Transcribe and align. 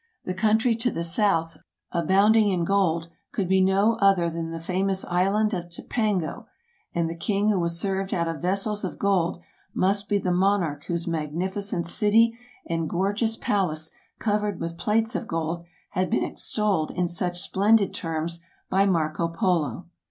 The 0.25 0.33
country 0.33 0.73
to 0.77 0.89
the 0.89 1.03
south, 1.03 1.57
abounding 1.91 2.49
in 2.49 2.63
gold, 2.63 3.09
could 3.31 3.47
be 3.47 3.61
no 3.61 3.97
other 3.97 4.31
than 4.31 4.49
the 4.49 4.59
famous 4.59 5.05
island 5.05 5.53
of 5.53 5.69
Cipango; 5.69 6.47
and 6.91 7.07
the 7.07 7.13
king 7.15 7.49
who 7.49 7.59
was 7.59 7.79
served 7.79 8.11
out 8.11 8.27
of 8.27 8.41
vessels 8.41 8.83
of 8.83 8.97
gold 8.97 9.43
must 9.75 10.09
be 10.09 10.17
the 10.17 10.31
monarch 10.31 10.85
whose 10.85 11.05
magnificent 11.05 11.85
city 11.85 12.35
and 12.65 12.89
THE 12.89 12.95
EARLY 12.95 13.11
EXPLORERS 13.11 13.19
25 13.19 13.19
gorgeous 13.19 13.37
palace, 13.37 13.91
covered 14.17 14.59
with 14.59 14.77
plates 14.79 15.13
of 15.15 15.27
gold, 15.27 15.65
had 15.91 16.09
been 16.09 16.23
ex 16.25 16.51
tolled 16.51 16.89
in 16.95 17.07
such 17.07 17.39
splendid 17.39 17.93
terms 17.93 18.39
by 18.71 18.87
Marco 18.87 19.27
Polo. 19.27 19.85